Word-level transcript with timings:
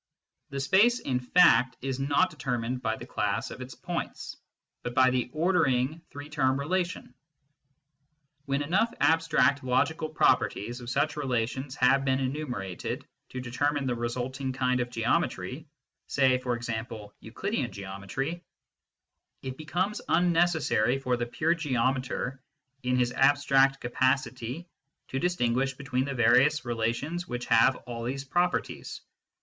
The 0.49 0.59
space 0.59 0.97
in 0.99 1.19
fact 1.19 1.77
is 1.83 1.99
not 1.99 2.31
determined 2.31 2.81
by 2.81 2.95
the 2.95 3.05
class 3.05 3.51
of 3.51 3.61
its 3.61 3.75
points, 3.75 4.35
but 4.81 4.95
by 4.95 5.11
the 5.11 5.29
ordering 5.31 6.01
three 6.09 6.27
term 6.27 6.57
rela 6.57 6.83
tion. 6.89 7.13
When 8.45 8.63
enough 8.63 8.91
abstract 8.99 9.63
logical 9.63 10.09
properties 10.09 10.81
of 10.81 10.89
such 10.89 11.17
relations 11.17 11.75
have 11.75 12.03
been 12.03 12.19
enumerated 12.19 13.05
to 13.29 13.39
determine 13.39 13.85
the 13.85 13.93
resulting 13.93 14.51
kind 14.53 14.79
of 14.79 14.89
geometry, 14.89 15.67
say, 16.07 16.39
for 16.39 16.55
example, 16.55 17.13
Euclidean 17.19 17.71
geometry, 17.71 18.43
it 19.43 19.55
becomes 19.55 20.01
unnecessary 20.09 20.97
for 20.97 21.15
the 21.15 21.27
pure 21.27 21.53
geometer 21.53 22.41
in 22.81 22.95
his 22.97 23.11
ab 23.11 23.35
stract 23.35 23.79
capacity 23.79 24.67
to 25.09 25.19
distinguish 25.19 25.75
between 25.75 26.05
the 26.05 26.15
various 26.15 26.65
relations 26.65 27.27
which 27.27 27.45
have 27.45 27.75
all 27.85 28.03
these 28.03 28.23
properties. 28.25 29.01